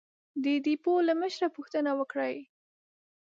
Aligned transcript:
د 0.43 0.45
ډېپو 0.65 0.93
له 1.07 1.13
مشره 1.21 1.47
پوښتنه 1.55 1.91
وکړئ! 1.99 2.35